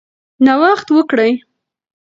[0.45, 1.31] نوښت وکړئ.